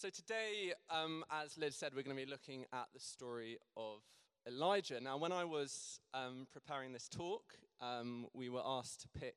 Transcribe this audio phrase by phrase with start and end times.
[0.00, 3.98] So, today, um, as Liz said, we're going to be looking at the story of
[4.46, 5.00] Elijah.
[5.00, 7.42] Now, when I was um, preparing this talk,
[7.80, 9.34] um, we were asked to pick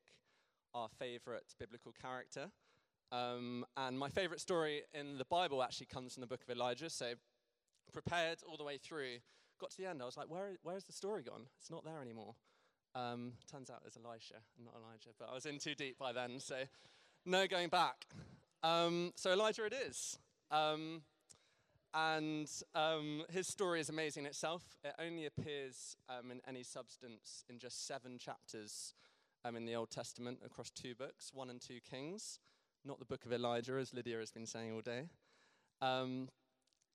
[0.75, 2.51] our favorite biblical character.
[3.11, 6.91] Um, and my favorite story in the Bible actually comes from the book of Elijah.
[6.91, 7.13] So,
[7.91, 9.17] prepared all the way through,
[9.59, 11.47] got to the end, I was like, Where, where's the story gone?
[11.59, 12.35] It's not there anymore.
[12.93, 16.39] Um, turns out there's Elisha, not Elijah, but I was in too deep by then,
[16.39, 16.57] so
[17.25, 18.05] no going back.
[18.61, 20.19] Um, so, Elijah it is.
[20.51, 21.01] Um,
[21.93, 24.63] and um, his story is amazing in itself.
[24.83, 28.93] It only appears um, in any substance in just seven chapters
[29.43, 32.39] um, in the Old Testament across two books, 1 and 2 Kings,
[32.85, 35.09] not the book of Elijah, as Lydia has been saying all day.
[35.81, 36.29] Um,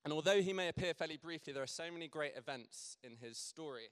[0.05, 3.36] and although he may appear fairly briefly, there are so many great events in his
[3.36, 3.88] story.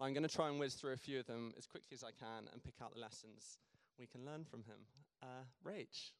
[0.00, 2.10] I'm going to try and whiz through a few of them as quickly as I
[2.12, 3.58] can and pick out the lessons
[3.98, 4.78] we can learn from him.
[5.22, 6.12] Uh, Rach,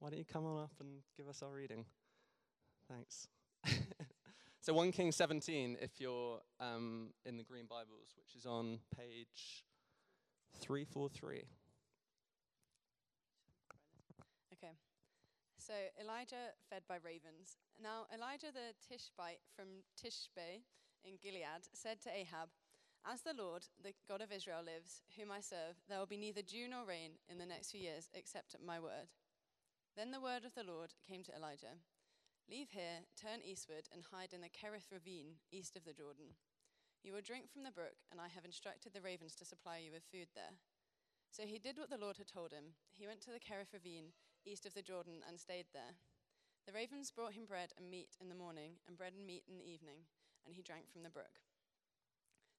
[0.00, 1.84] why don't you come on up and give us our reading?
[2.92, 3.28] Thanks.
[4.60, 9.64] so 1 King 17, if you're um, in the Green Bibles, which is on page
[10.60, 11.44] 343.
[14.52, 14.74] Okay.
[15.56, 17.56] So Elijah fed by ravens.
[17.82, 19.66] Now Elijah the Tishbite from
[19.96, 20.60] Tishbe
[21.04, 22.50] in Gilead said to Ahab,
[23.10, 26.42] As the Lord, the God of Israel, lives, whom I serve, there will be neither
[26.42, 29.08] dew nor rain in the next few years except at my word.
[29.96, 31.80] Then the word of the Lord came to Elijah.
[32.50, 36.34] Leave here, turn eastward, and hide in the Kerith ravine east of the Jordan.
[37.02, 39.90] You will drink from the brook, and I have instructed the ravens to supply you
[39.90, 40.54] with food there.
[41.30, 42.76] So he did what the Lord had told him.
[42.92, 44.12] He went to the Kerith ravine
[44.44, 45.96] east of the Jordan and stayed there.
[46.66, 49.58] The ravens brought him bread and meat in the morning, and bread and meat in
[49.58, 50.06] the evening,
[50.46, 51.42] and he drank from the brook.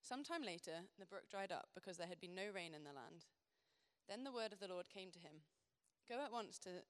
[0.01, 2.91] Some time later, the brook dried up because there had been no rain in the
[2.91, 3.23] land.
[4.09, 5.47] Then the word of the Lord came to him
[6.09, 6.83] Go at once to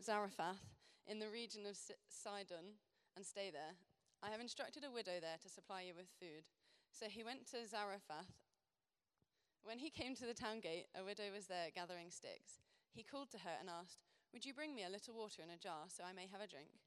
[0.00, 0.71] Zarephath
[1.06, 1.76] in the region of
[2.08, 2.78] Sidon
[3.16, 3.74] and stay there.
[4.22, 6.46] I have instructed a widow there to supply you with food.
[6.92, 8.30] So he went to Zarephath.
[9.64, 12.62] When he came to the town gate, a widow was there gathering sticks.
[12.92, 15.58] He called to her and asked, Would you bring me a little water in a
[15.58, 16.82] jar so I may have a drink?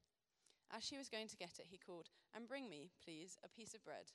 [0.72, 3.74] As she was going to get it, he called, And bring me, please, a piece
[3.74, 4.12] of bread.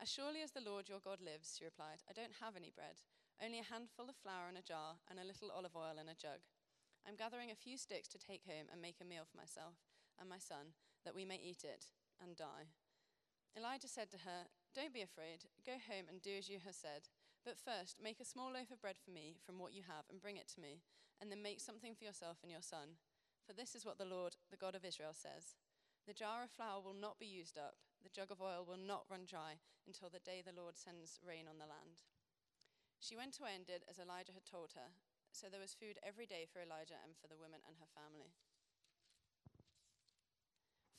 [0.00, 3.02] As surely as the Lord your God lives, she replied, I don't have any bread,
[3.42, 6.14] only a handful of flour in a jar and a little olive oil in a
[6.14, 6.46] jug.
[7.06, 9.76] I'm gathering a few sticks to take home and make a meal for myself
[10.20, 11.86] and my son, that we may eat it
[12.20, 12.74] and die.
[13.56, 15.46] Elijah said to her, Don't be afraid.
[15.64, 17.08] Go home and do as you have said.
[17.44, 20.20] But first, make a small loaf of bread for me from what you have and
[20.20, 20.82] bring it to me,
[21.20, 22.98] and then make something for yourself and your son.
[23.46, 25.56] For this is what the Lord, the God of Israel, says
[26.06, 29.08] The jar of flour will not be used up, the jug of oil will not
[29.10, 32.04] run dry until the day the Lord sends rain on the land.
[33.00, 34.92] She went away and did as Elijah had told her,
[35.32, 38.32] so there was food every day for Elijah and for the woman and her family.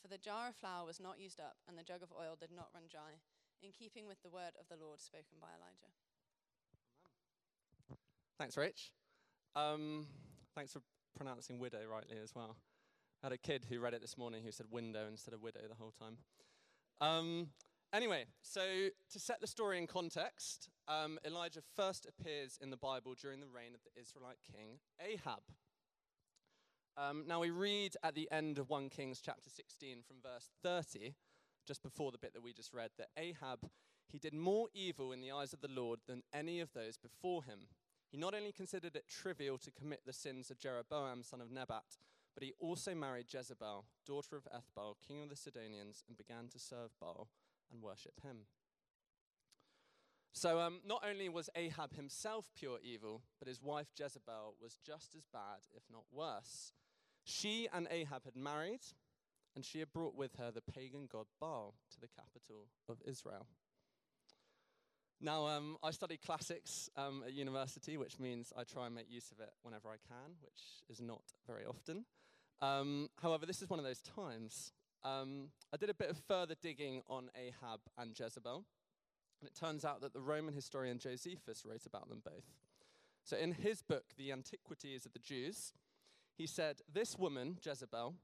[0.02, 2.52] For the jar of flour was not used up, and the jug of oil did
[2.56, 3.20] not run dry,
[3.62, 5.92] in keeping with the word of the Lord spoken by Elijah.
[8.40, 8.92] Thanks, Rich.
[9.56, 10.08] Um,
[10.56, 10.82] thanks for
[11.18, 12.56] pronouncing widow rightly as well.
[13.22, 15.60] I had a kid who read it this morning who said window instead of widow
[15.68, 16.18] the whole time.
[17.02, 17.50] Um,
[17.92, 18.62] Anyway, so
[19.12, 23.48] to set the story in context, um, Elijah first appears in the Bible during the
[23.48, 25.42] reign of the Israelite king Ahab.
[26.96, 31.16] Um, now we read at the end of 1 Kings chapter 16 from verse 30,
[31.66, 33.68] just before the bit that we just read, that Ahab,
[34.08, 37.44] he did more evil in the eyes of the Lord than any of those before
[37.44, 37.70] him.
[38.12, 41.98] He not only considered it trivial to commit the sins of Jeroboam, son of Nebat,
[42.36, 46.60] but he also married Jezebel, daughter of Ethbaal, king of the Sidonians, and began to
[46.60, 47.30] serve Baal
[47.72, 48.46] and worship him.
[50.32, 55.16] So, um, not only was Ahab himself pure evil, but his wife Jezebel was just
[55.16, 56.72] as bad, if not worse.
[57.24, 58.82] She and Ahab had married,
[59.56, 63.48] and she had brought with her the pagan god Baal to the capital of Israel.
[65.22, 69.32] Now, um, I study classics um, at university, which means I try and make use
[69.32, 72.06] of it whenever I can, which is not very often.
[72.62, 74.72] Um, however, this is one of those times
[75.04, 78.66] um, I did a bit of further digging on Ahab and Jezebel,
[79.42, 82.46] and it turns out that the Roman historian Josephus wrote about them both.
[83.24, 85.74] So, in his book, The Antiquities of the Jews,
[86.38, 88.16] he said, This woman, Jezebel,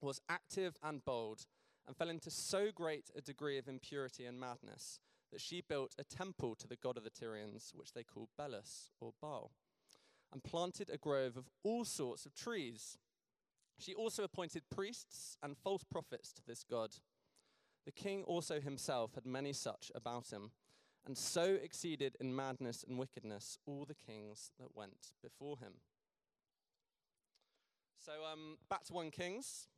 [0.00, 1.46] was active and bold
[1.86, 4.98] and fell into so great a degree of impurity and madness
[5.30, 8.90] that she built a temple to the god of the Tyrians, which they called Belus
[9.00, 9.52] or Baal,
[10.32, 12.98] and planted a grove of all sorts of trees
[13.78, 16.96] she also appointed priests and false prophets to this god.
[17.84, 20.52] The king also himself had many such about him,
[21.06, 25.74] and so exceeded in madness and wickedness all the kings that went before him.
[27.98, 29.68] So, um, back to 1 Kings.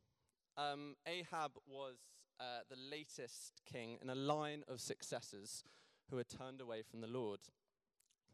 [0.57, 1.95] Um, Ahab was
[2.39, 5.63] uh, the latest king in a line of successors
[6.09, 7.39] who had turned away from the Lord.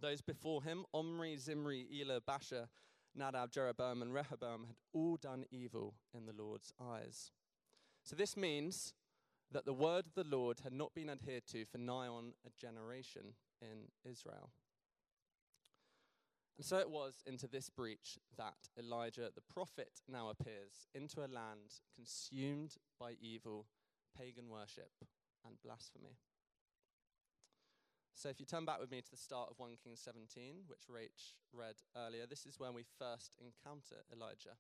[0.02, 2.68] Those before him, Omri, Zimri, Elah, Baasha,
[3.16, 7.32] Nadab, Jeroboam, and Rehoboam, had all done evil in the Lord's eyes.
[8.04, 8.94] So, this means
[9.52, 12.50] that the word of the Lord had not been adhered to for nigh on a
[12.60, 14.50] generation in Israel.
[16.58, 21.28] And so it was into this breach that Elijah the prophet now appears into a
[21.28, 23.66] land consumed by evil,
[24.18, 24.92] pagan worship,
[25.46, 26.18] and blasphemy.
[28.16, 30.88] So if you turn back with me to the start of 1 Kings 17, which
[30.90, 34.56] Rach read earlier, this is when we first encounter Elijah.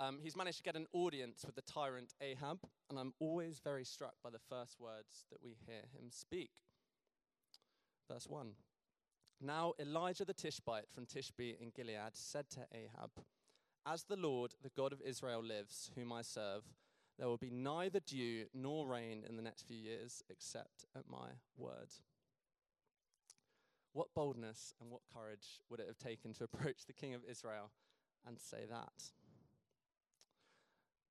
[0.00, 2.58] Um, he's managed to get an audience with the tyrant Ahab,
[2.90, 6.50] and I'm always very struck by the first words that we hear him speak.
[8.10, 8.52] Verse 1
[9.40, 13.10] Now Elijah the Tishbite from Tishbe in Gilead said to Ahab,
[13.86, 16.64] As the Lord, the God of Israel, lives, whom I serve,
[17.22, 21.28] there will be neither dew nor rain in the next few years except at my
[21.56, 21.86] word.
[23.92, 27.70] What boldness and what courage would it have taken to approach the king of Israel
[28.26, 29.12] and say that?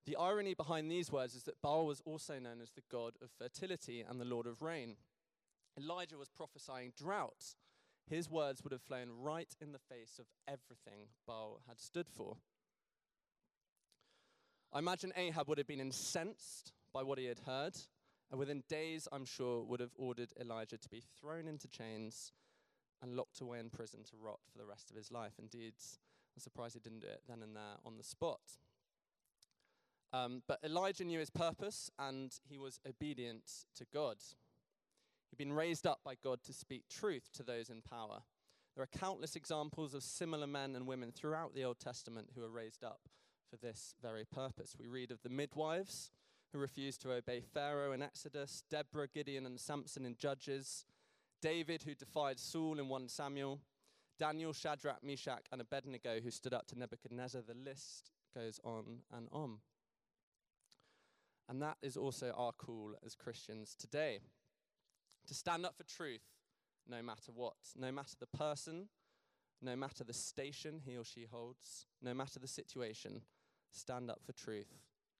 [0.05, 3.29] The irony behind these words is that Baal was also known as the god of
[3.31, 4.97] fertility and the lord of rain.
[5.79, 7.55] Elijah was prophesying drought.
[8.09, 12.35] His words would have flown right in the face of everything Baal had stood for.
[14.73, 17.77] I imagine Ahab would have been incensed by what he had heard,
[18.29, 22.31] and within days, I'm sure, would have ordered Elijah to be thrown into chains
[23.01, 25.33] and locked away in prison to rot for the rest of his life.
[25.39, 25.73] Indeed,
[26.35, 28.39] I'm surprised he didn't do it then and there on the spot.
[30.13, 33.43] Um, but Elijah knew his purpose and he was obedient
[33.75, 34.17] to God.
[35.29, 38.23] He'd been raised up by God to speak truth to those in power.
[38.75, 42.49] There are countless examples of similar men and women throughout the Old Testament who are
[42.49, 43.01] raised up
[43.51, 44.75] for this very purpose.
[44.79, 46.09] We read of the midwives
[46.53, 50.85] who refused to obey Pharaoh in Exodus, Deborah, Gideon, and Samson in Judges,
[51.41, 53.59] David who defied Saul in 1 Samuel,
[54.17, 57.41] Daniel, Shadrach, Meshach, and Abednego who stood up to Nebuchadnezzar.
[57.41, 59.57] The list goes on and on.
[61.49, 64.19] And that is also our call as Christians today
[65.27, 66.21] to stand up for truth
[66.87, 68.87] no matter what, no matter the person,
[69.61, 73.21] no matter the station he or she holds, no matter the situation,
[73.71, 74.73] stand up for truth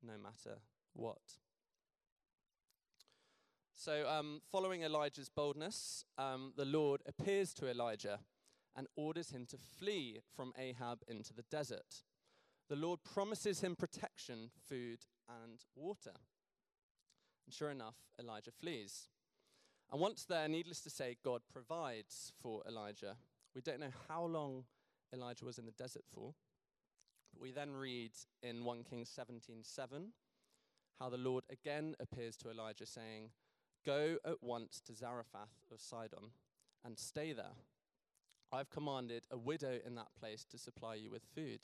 [0.04, 0.60] no matter
[0.94, 1.38] what.
[3.74, 8.20] So, um, following Elijah's boldness, um, the Lord appears to Elijah
[8.76, 12.04] and orders him to flee from Ahab into the desert.
[12.70, 16.14] The Lord promises him protection, food, and water.
[17.46, 19.10] And sure enough, Elijah flees.
[19.92, 23.18] And once there, needless to say, God provides for Elijah.
[23.54, 24.66] We don't know how long
[25.14, 26.34] Elijah was in the desert for.
[27.40, 28.12] We then read
[28.44, 30.14] in 1 Kings 17 7
[31.00, 33.32] how the Lord again appears to Elijah, saying,
[33.86, 36.32] Go at once to Zarephath of Sidon
[36.86, 37.56] and stay there.
[38.54, 41.62] I've commanded a widow in that place to supply you with food.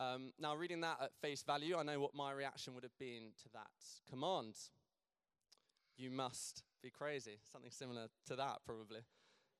[0.00, 3.30] Um, now, reading that at face value, I know what my reaction would have been
[3.44, 3.70] to that
[4.10, 4.56] command.
[5.96, 7.38] You must be crazy.
[7.50, 9.00] Something similar to that, probably.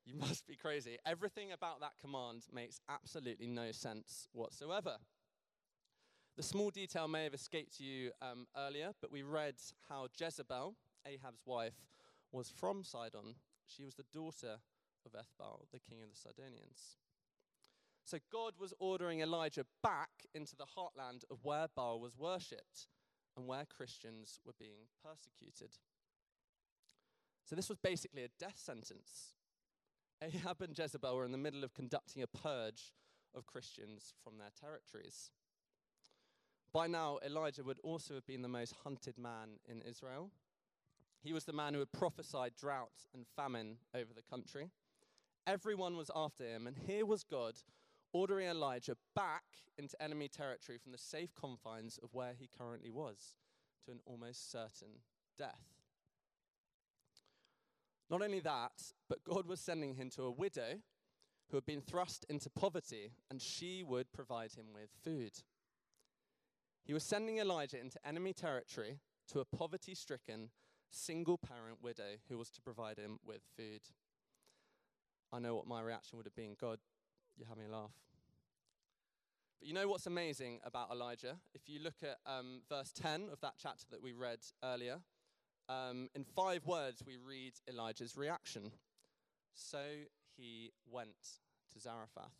[0.04, 0.98] You must be crazy.
[1.06, 4.96] Everything about that command makes absolutely no sense whatsoever.
[6.36, 9.56] The small detail may have escaped you um, earlier, but we read
[9.88, 10.74] how Jezebel,
[11.06, 11.74] Ahab's wife,
[12.32, 13.34] was from Sidon.
[13.66, 14.56] She was the daughter
[15.04, 16.96] of Ethbaal, the king of the Sidonians.
[18.04, 22.88] So God was ordering Elijah back into the heartland of where Baal was worshipped
[23.36, 25.76] and where Christians were being persecuted.
[27.44, 29.34] So this was basically a death sentence.
[30.34, 32.92] Ahab and Jezebel were in the middle of conducting a purge
[33.34, 35.30] of Christians from their territories.
[36.72, 40.30] By now, Elijah would also have been the most hunted man in Israel.
[41.22, 44.70] He was the man who had prophesied drought and famine over the country.
[45.46, 47.54] Everyone was after him, and here was God
[48.12, 49.44] ordering Elijah back
[49.76, 53.34] into enemy territory from the safe confines of where he currently was
[53.84, 55.00] to an almost certain
[55.36, 55.71] death.
[58.12, 60.80] Not only that, but God was sending him to a widow
[61.50, 65.32] who had been thrust into poverty, and she would provide him with food.
[66.84, 70.50] He was sending Elijah into enemy territory to a poverty stricken,
[70.90, 73.80] single parent widow who was to provide him with food.
[75.32, 76.80] I know what my reaction would have been God,
[77.38, 77.94] you're having a laugh.
[79.58, 81.38] But you know what's amazing about Elijah?
[81.54, 84.98] If you look at um, verse 10 of that chapter that we read earlier,
[85.72, 88.72] um, in five words we read Elijah's reaction.
[89.54, 89.82] So
[90.36, 91.40] he went
[91.72, 92.36] to Zarephath.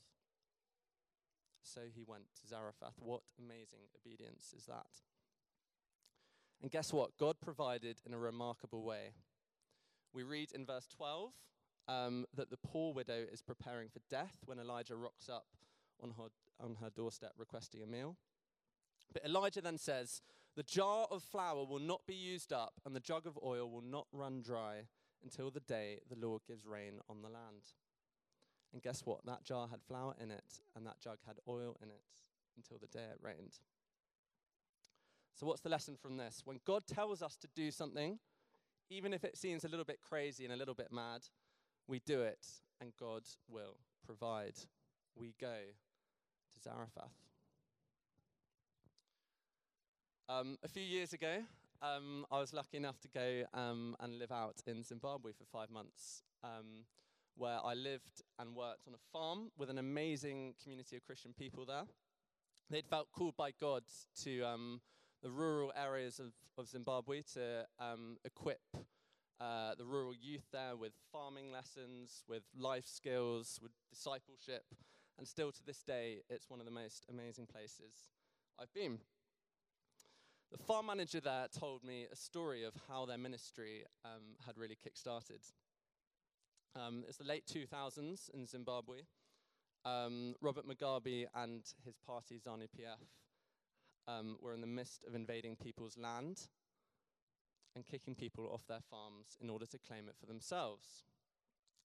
[1.62, 2.94] So he went to Zarephath.
[2.98, 4.86] What amazing obedience is that?
[6.60, 7.16] And guess what?
[7.18, 9.14] God provided in a remarkable way.
[10.12, 11.32] We read in verse 12
[11.88, 15.46] um, that the poor widow is preparing for death when Elijah rocks up
[16.02, 16.28] on her,
[16.60, 18.16] on her doorstep requesting a meal.
[19.12, 20.22] But Elijah then says,
[20.54, 23.82] The jar of flour will not be used up, and the jug of oil will
[23.82, 24.82] not run dry
[25.22, 27.62] until the day the Lord gives rain on the land.
[28.72, 29.24] And guess what?
[29.24, 32.02] That jar had flour in it, and that jug had oil in it
[32.56, 33.58] until the day it rained.
[35.34, 36.42] So, what's the lesson from this?
[36.44, 38.18] When God tells us to do something,
[38.90, 41.22] even if it seems a little bit crazy and a little bit mad,
[41.86, 42.46] we do it,
[42.80, 44.54] and God will provide.
[45.14, 45.56] We go
[46.54, 47.31] to Zarephath.
[50.28, 51.38] Um, a few years ago,
[51.82, 55.68] um, I was lucky enough to go um, and live out in Zimbabwe for five
[55.68, 56.84] months, um,
[57.36, 61.66] where I lived and worked on a farm with an amazing community of Christian people
[61.66, 61.84] there.
[62.70, 63.82] They'd felt called by God
[64.22, 64.80] to um,
[65.22, 68.60] the rural areas of, of Zimbabwe to um, equip
[69.40, 74.64] uh, the rural youth there with farming lessons, with life skills, with discipleship.
[75.18, 78.12] And still to this day, it's one of the most amazing places
[78.58, 78.98] I've been.
[80.52, 84.76] The farm manager there told me a story of how their ministry um, had really
[84.76, 85.40] kick-started.
[86.76, 88.98] Um, it's the late 2000s in Zimbabwe.
[89.86, 93.00] Um, Robert Mugabe and his party ZANU PF
[94.06, 96.48] um, were in the midst of invading people's land
[97.74, 101.04] and kicking people off their farms in order to claim it for themselves.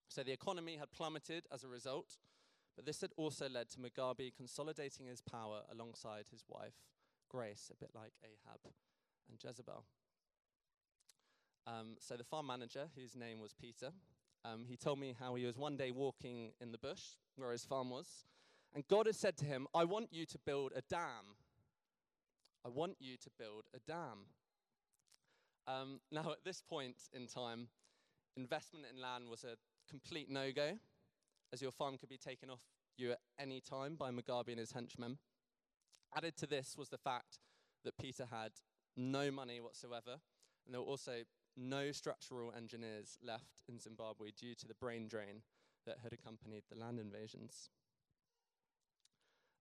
[0.09, 2.17] So the economy had plummeted as a result,
[2.75, 6.75] but this had also led to Mugabe consolidating his power alongside his wife,
[7.29, 8.59] Grace, a bit like Ahab
[9.29, 9.83] and Jezebel.
[11.65, 13.91] Um, so the farm manager, whose name was Peter,
[14.45, 17.01] um, he told me how he was one day walking in the bush
[17.35, 18.07] where his farm was,
[18.73, 21.35] and God had said to him, I want you to build a dam.
[22.65, 24.27] I want you to build a dam.
[25.67, 27.67] Um, now, at this point in time,
[28.37, 29.55] investment in land was a
[29.89, 30.77] complete no go,
[31.51, 32.61] as your farm could be taken off
[32.97, 35.17] you at any time by Mugabe and his henchmen.
[36.17, 37.37] Added to this was the fact
[37.83, 38.53] that Peter had
[38.95, 40.17] no money whatsoever,
[40.65, 41.17] and there were also
[41.55, 45.43] no structural engineers left in Zimbabwe due to the brain drain
[45.85, 47.69] that had accompanied the land invasions.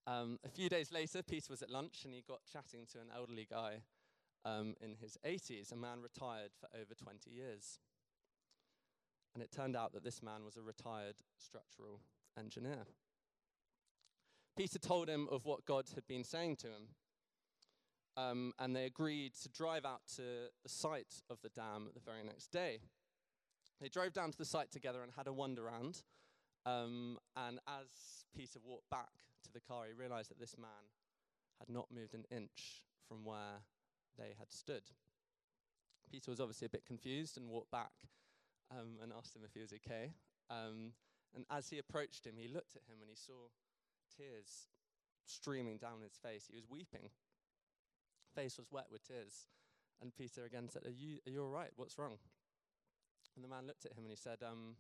[0.06, 3.08] Um, a few days later, Peter was at lunch and he got chatting to an
[3.14, 3.82] elderly guy
[4.46, 7.80] um, in his 80s, a man retired for over 20 years.
[9.34, 12.00] And it turned out that this man was a retired structural
[12.38, 12.86] engineer.
[14.56, 16.88] Peter told him of what God had been saying to him.
[18.16, 20.22] Um, and they agreed to drive out to
[20.62, 22.80] the site of the dam the very next day.
[23.80, 26.02] They drove down to the site together and had a wander round.
[26.64, 29.10] Um, and as Peter walked back
[29.44, 30.88] to the car, he realized that this man
[31.58, 33.60] had not moved an inch from where
[34.18, 34.82] they had stood.
[36.10, 37.92] Peter was obviously a bit confused and walked back
[38.70, 40.12] um, and asked him if he was okay.
[40.48, 40.92] Um,
[41.34, 43.48] and as he approached him, he looked at him and he saw
[44.16, 44.68] tears
[45.26, 46.46] streaming down his face.
[46.48, 47.10] He was weeping.
[48.34, 49.46] Face was wet with tears.
[50.00, 51.70] And Peter again said, Are you, are you all right?
[51.76, 52.18] What's wrong?
[53.34, 54.76] And the man looked at him and he said, um,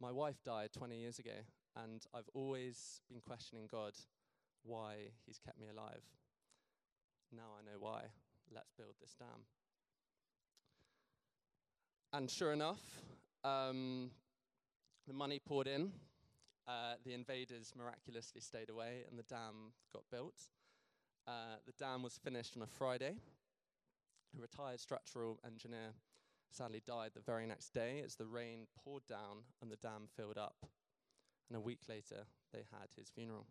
[0.00, 1.38] My wife died 20 years ago,
[1.76, 3.92] and I've always been questioning God
[4.62, 6.02] why he's kept me alive.
[7.32, 8.02] Now I know why.
[8.54, 9.46] Let's build this dam.
[12.12, 12.80] And sure enough,
[13.44, 14.10] um,
[15.06, 15.92] the money poured in.
[16.68, 20.50] Uh, the invaders miraculously stayed away, and the dam got built.
[21.26, 23.16] Uh, the dam was finished on a Friday.
[24.36, 25.94] A retired structural engineer
[26.50, 30.38] sadly died the very next day as the rain poured down and the dam filled
[30.38, 30.56] up.
[31.48, 33.46] And a week later, they had his funeral.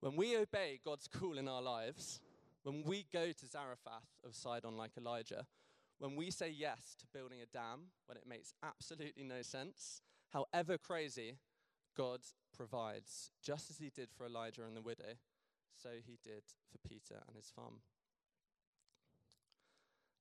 [0.00, 2.20] When we obey God's call in our lives,
[2.62, 5.46] when we go to Zarephath of Sidon like Elijah,
[5.98, 10.78] when we say yes to building a dam when it makes absolutely no sense, however
[10.78, 11.38] crazy,
[11.96, 12.20] God
[12.56, 15.14] provides, just as he did for Elijah and the widow,
[15.74, 17.80] so he did for Peter and his farm.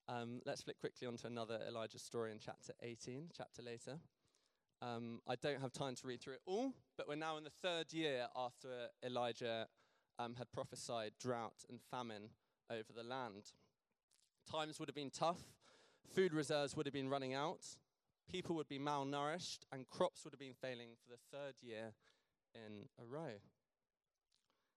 [0.09, 3.99] Um, let's flick quickly onto another Elijah story in chapter 18, chapter later.
[4.81, 7.49] Um, I don't have time to read through it all, but we're now in the
[7.49, 9.67] third year after Elijah
[10.19, 12.29] um, had prophesied drought and famine
[12.69, 13.51] over the land.
[14.49, 15.41] Times would have been tough,
[16.13, 17.65] food reserves would have been running out,
[18.29, 21.93] people would be malnourished, and crops would have been failing for the third year
[22.53, 23.39] in a row.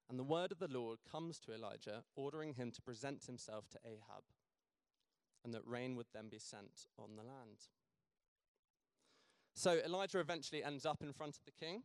[0.08, 3.78] And the word of the Lord comes to Elijah, ordering him to present himself to
[3.84, 4.24] Ahab,
[5.44, 7.68] and that rain would then be sent on the land.
[9.54, 11.82] So Elijah eventually ends up in front of the king.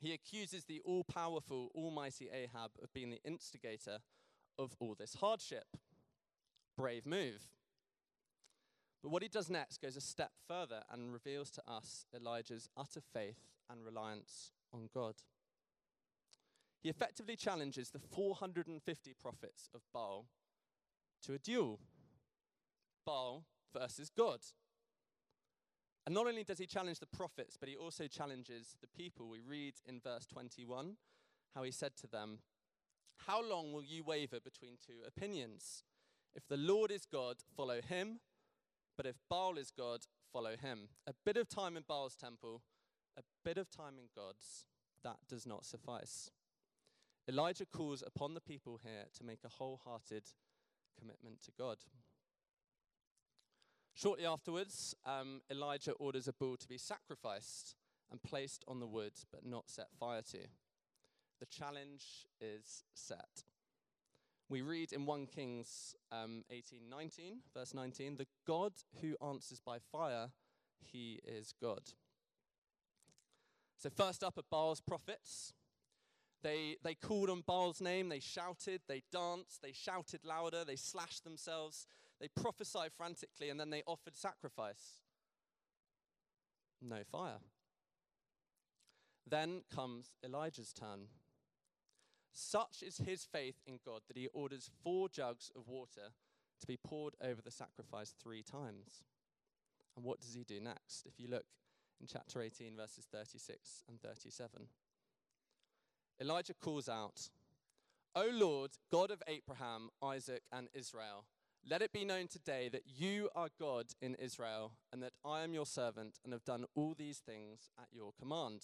[0.00, 3.98] He accuses the all powerful, almighty Ahab of being the instigator
[4.58, 5.76] of all this hardship.
[6.76, 7.46] Brave move.
[9.02, 13.00] But what he does next goes a step further and reveals to us Elijah's utter
[13.00, 15.14] faith and reliance on God.
[16.82, 20.26] He effectively challenges the 450 prophets of Baal
[21.24, 21.80] to a duel
[23.04, 24.40] Baal versus God.
[26.04, 29.28] And not only does he challenge the prophets, but he also challenges the people.
[29.28, 30.96] We read in verse 21
[31.54, 32.38] how he said to them,
[33.26, 35.84] How long will you waver between two opinions?
[36.34, 38.20] If the Lord is God, follow him,
[38.96, 40.00] but if Baal is God,
[40.32, 40.88] follow him.
[41.06, 42.62] A bit of time in Baal's temple,
[43.16, 44.66] a bit of time in God's,
[45.04, 46.30] that does not suffice.
[47.28, 50.24] Elijah calls upon the people here to make a wholehearted
[50.98, 51.78] commitment to God.
[53.94, 57.76] Shortly afterwards, um, Elijah orders a bull to be sacrificed
[58.10, 60.38] and placed on the wood, but not set fire to.
[61.40, 63.44] The challenge is set.
[64.52, 69.78] We read in 1 Kings um, 18 19, verse 19, the God who answers by
[69.78, 70.28] fire,
[70.78, 71.80] he is God.
[73.78, 75.54] So, first up are Baal's prophets.
[76.42, 81.24] They, they called on Baal's name, they shouted, they danced, they shouted louder, they slashed
[81.24, 81.86] themselves,
[82.20, 84.98] they prophesied frantically, and then they offered sacrifice.
[86.82, 87.38] No fire.
[89.26, 91.06] Then comes Elijah's turn.
[92.32, 96.12] Such is his faith in God that he orders four jugs of water
[96.60, 99.04] to be poured over the sacrifice three times.
[99.96, 101.06] And what does he do next?
[101.06, 101.44] If you look
[102.00, 104.68] in chapter 18, verses 36 and 37,
[106.20, 107.28] Elijah calls out,
[108.14, 111.24] O Lord, God of Abraham, Isaac, and Israel,
[111.68, 115.54] let it be known today that you are God in Israel, and that I am
[115.54, 118.62] your servant, and have done all these things at your command.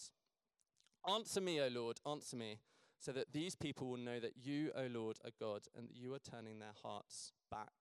[1.08, 2.58] Answer me, O Lord, answer me,
[2.98, 6.14] so that these people will know that you, O Lord, are God, and that you
[6.14, 7.72] are turning their hearts back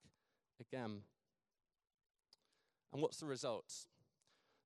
[0.59, 1.01] again.
[2.93, 3.73] And what's the result?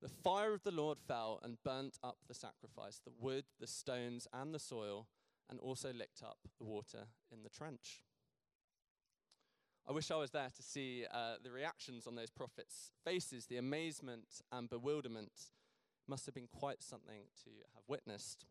[0.01, 4.27] The fire of the Lord fell and burnt up the sacrifice, the wood, the stones,
[4.33, 5.07] and the soil,
[5.49, 8.03] and also licked up the water in the trench.
[9.87, 13.57] I wish I was there to see uh, the reactions on those prophets' faces, the
[13.57, 15.51] amazement and bewilderment.
[16.07, 18.45] Must have been quite something to have witnessed.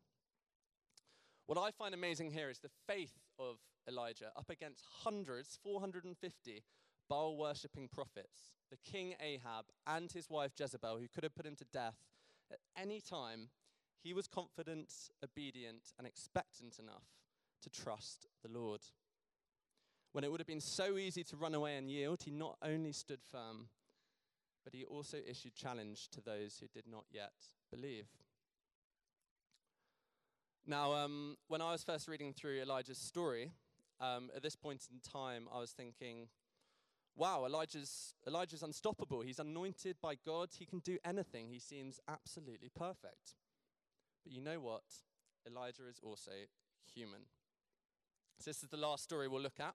[1.50, 3.56] What I find amazing here is the faith of
[3.88, 6.62] Elijah up against hundreds, 450
[7.08, 11.56] Baal worshipping prophets, the king Ahab and his wife Jezebel, who could have put him
[11.56, 11.96] to death
[12.52, 13.48] at any time.
[14.00, 17.08] He was confident, obedient, and expectant enough
[17.64, 18.82] to trust the Lord.
[20.12, 22.92] When it would have been so easy to run away and yield, he not only
[22.92, 23.70] stood firm,
[24.62, 27.32] but he also issued challenge to those who did not yet
[27.72, 28.06] believe.
[30.66, 33.52] Now, um, when I was first reading through Elijah's story,
[34.00, 36.28] um, at this point in time, I was thinking,
[37.16, 39.22] wow, Elijah's, Elijah's unstoppable.
[39.22, 40.50] He's anointed by God.
[40.58, 41.48] He can do anything.
[41.48, 43.36] He seems absolutely perfect.
[44.22, 44.82] But you know what?
[45.46, 46.32] Elijah is also
[46.94, 47.20] human.
[48.38, 49.74] So, this is the last story we'll look at.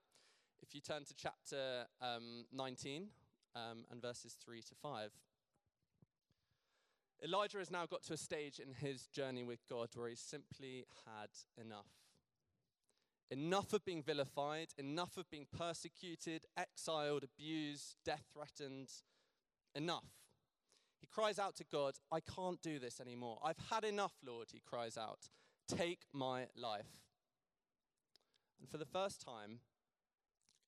[0.62, 3.08] If you turn to chapter um, 19
[3.54, 5.10] um, and verses 3 to 5.
[7.24, 10.84] Elijah has now got to a stage in his journey with God where he's simply
[11.06, 11.86] had enough.
[13.30, 18.90] Enough of being vilified, enough of being persecuted, exiled, abused, death threatened.
[19.74, 20.04] Enough.
[21.00, 23.38] He cries out to God, I can't do this anymore.
[23.44, 25.28] I've had enough, Lord, he cries out.
[25.68, 27.02] Take my life.
[28.60, 29.60] And for the first time,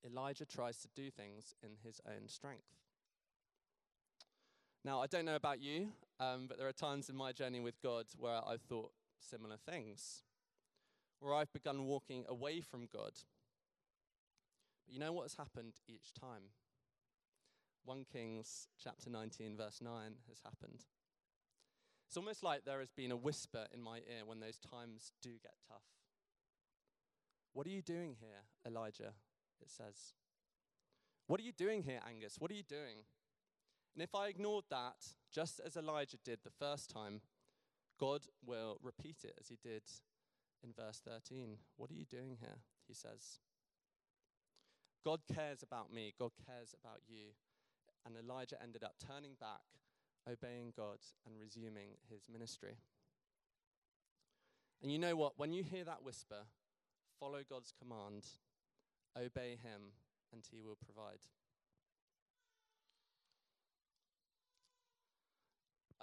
[0.05, 2.77] Elijah tries to do things in his own strength.
[4.85, 5.89] Now, I don't know about you,
[6.21, 10.23] um, but there are times in my journey with God where I've thought similar things,
[11.21, 13.13] where I've begun walking away from God.
[14.85, 16.51] But you know what has happened each time?
[17.85, 19.93] 1 Kings chapter 19, verse 9
[20.29, 20.85] has happened.
[22.07, 25.31] It's almost like there has been a whisper in my ear when those times do
[25.43, 25.83] get tough.
[27.53, 29.13] What are you doing here, Elijah?
[29.61, 30.15] it says.
[31.27, 32.37] What are you doing here, Angus?
[32.39, 33.05] What are you doing?
[33.99, 34.95] And if I ignored that,
[35.35, 37.21] just as Elijah did the first time,
[37.99, 39.83] God will repeat it as he did
[40.63, 41.57] in verse 13.
[41.77, 42.61] What are you doing here?
[42.87, 43.41] He says.
[45.05, 47.31] God cares about me, God cares about you.
[48.07, 49.67] And Elijah ended up turning back,
[50.31, 52.77] obeying God, and resuming his ministry.
[54.81, 55.33] And you know what?
[55.39, 56.47] When you hear that whisper,
[57.19, 58.27] follow God's command
[59.17, 59.91] Obey him,
[60.33, 61.19] and he will provide.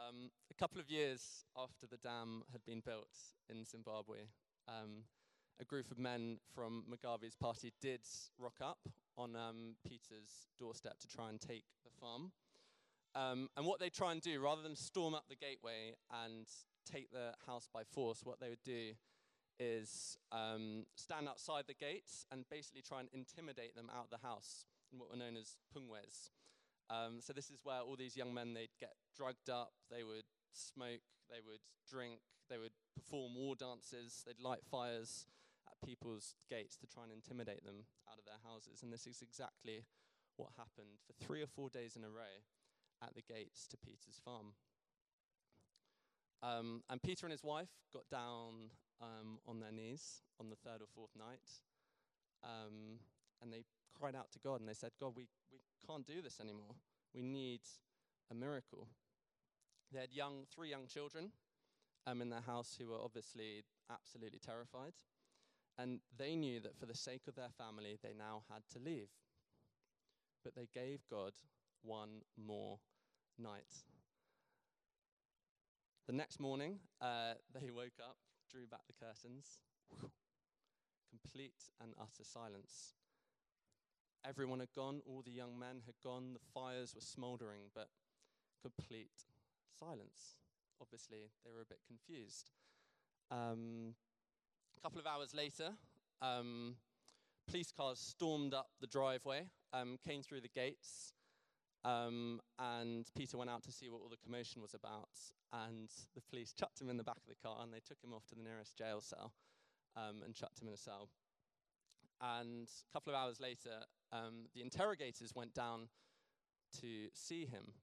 [0.08, 3.16] Um, a couple of years after the dam had been built
[3.50, 4.18] in Zimbabwe,
[4.68, 5.06] um,
[5.60, 8.02] a group of men from Mugabe's party did
[8.38, 8.78] rock up
[9.18, 12.32] on um, Peter's doorstep to try and take the farm.
[13.16, 16.46] Um, and what they try and do, rather than storm up the gateway and
[16.86, 18.92] take the house by force, what they would do
[19.60, 24.28] is um, stand outside the gates and basically try and intimidate them out of the
[24.28, 26.30] house in what were known as pungwes.
[26.90, 30.26] Um, so this is where all these young men, they'd get drugged up, they would
[30.52, 32.20] smoke, they would drink,
[32.50, 35.26] they would perform war dances, they'd light fires
[35.68, 38.84] at people's gates to try and intimidate them out of their houses.
[38.84, 39.86] And this is exactly
[40.38, 42.44] what happened for three or four days in a row
[43.02, 44.54] at the gates to Peter's farm.
[46.44, 48.70] Um, and Peter and his wife got down
[49.02, 51.42] um, on their knees on the third or fourth night,
[52.44, 53.00] um,
[53.46, 53.64] and they
[53.98, 56.76] cried out to God and they said, God, we, we can't do this anymore.
[57.14, 57.62] We need
[58.30, 58.88] a miracle.
[59.94, 61.32] They had young, three young children
[62.08, 64.94] um, in their house who were obviously absolutely terrified.
[65.78, 69.10] And they knew that for the sake of their family, they now had to leave.
[70.44, 71.34] But they gave God
[71.84, 72.80] one more
[73.38, 73.84] night.
[76.08, 78.18] The next morning, uh, they woke up,
[78.52, 79.60] drew back the curtains,
[81.10, 82.96] complete and utter silence.
[84.28, 87.90] Everyone had gone, all the young men had gone, the fires were smouldering, but
[88.62, 89.12] complete
[89.80, 90.38] silence.
[90.82, 92.50] Obviously, they were a bit confused.
[93.30, 93.94] Um,
[94.78, 95.74] a couple of hours later,
[96.22, 96.76] um,
[97.48, 101.14] police cars stormed up the driveway, um, came through the gates,
[101.86, 105.10] um, and Peter went out to see what all the commotion was about.
[105.54, 108.12] And the police chucked him in the back of the car and they took him
[108.14, 109.32] off to the nearest jail cell
[109.96, 111.10] um, and chucked him in a cell.
[112.22, 115.90] And a couple of hours later, um, the interrogators went down
[116.82, 117.74] to see him.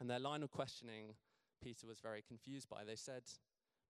[0.00, 1.14] And their line of questioning,
[1.62, 2.84] Peter was very confused by.
[2.84, 3.22] They said,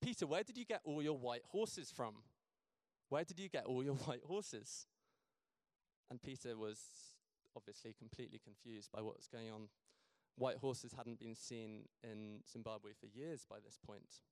[0.02, 2.14] Peter, where did you get all your white horses from?
[3.08, 4.86] Where did you get all your white horses?
[6.10, 6.78] And Peter was
[7.56, 9.68] obviously completely confused by what was going on.
[10.36, 14.22] White horses hadn't been seen in Zimbabwe for years by this point.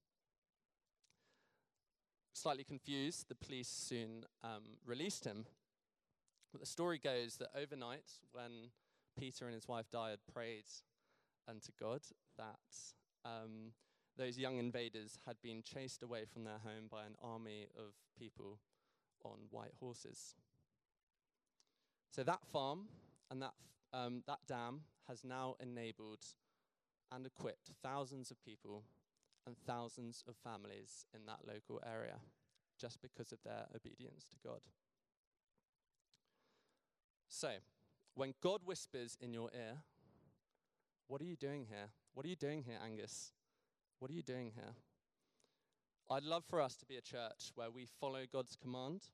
[2.40, 5.44] Slightly confused, the police soon um, released him.
[6.52, 8.70] But the story goes that overnight, when
[9.18, 10.66] Peter and his wife Died prayed
[11.48, 12.02] unto God
[12.36, 12.60] that
[13.24, 13.72] um,
[14.16, 18.60] those young invaders had been chased away from their home by an army of people
[19.24, 20.36] on white horses.
[22.12, 22.86] So that farm
[23.32, 23.54] and that,
[23.92, 26.24] um, that dam has now enabled
[27.10, 28.84] and equipped thousands of people
[29.48, 32.20] and thousands of families in that local area
[32.78, 34.60] just because of their obedience to God.
[37.28, 37.50] So,
[38.14, 39.78] when God whispers in your ear,
[41.08, 41.88] What are you doing here?
[42.12, 43.32] What are you doing here, Angus?
[43.98, 44.74] What are you doing here?
[46.10, 49.04] I'd love for us to be a church where we follow God's command,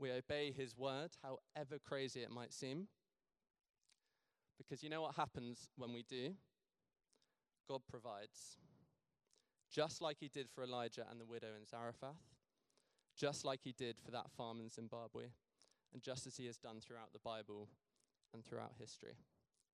[0.00, 2.88] we obey His word, however crazy it might seem.
[4.58, 6.34] Because you know what happens when we do?
[7.68, 8.58] God provides.
[9.76, 12.16] Just like He did for Elijah and the widow in Zarephath,
[13.14, 15.24] just like He did for that farm in Zimbabwe,
[15.92, 17.68] and just as He has done throughout the Bible
[18.32, 19.18] and throughout history.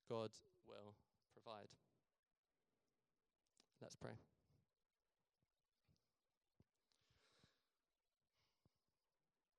[0.09, 0.31] God
[0.67, 0.95] will
[1.33, 1.69] provide.
[3.81, 4.19] Let's pray.